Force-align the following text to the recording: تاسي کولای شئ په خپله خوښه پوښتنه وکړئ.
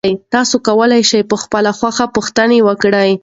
تاسي 0.33 0.57
کولای 0.67 1.01
شئ 1.09 1.21
په 1.31 1.37
خپله 1.43 1.71
خوښه 1.79 2.05
پوښتنه 2.15 2.57
وکړئ. 2.67 3.11